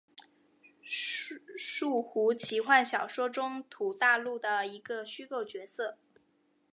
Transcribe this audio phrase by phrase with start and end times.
[1.53, 5.99] 树胡奇幻小说中土大陆的一个虚构角色。